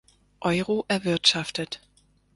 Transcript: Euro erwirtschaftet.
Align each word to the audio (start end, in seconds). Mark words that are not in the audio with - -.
Euro 0.39 0.83
erwirtschaftet. 0.87 1.79